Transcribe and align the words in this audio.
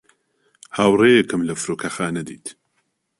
هاوڕێیەکم 0.77 1.41
لە 1.49 1.53
فڕۆکەخانە 1.61 2.21
دیت. 2.27 2.45